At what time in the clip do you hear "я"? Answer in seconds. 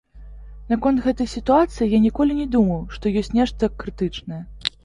1.93-1.99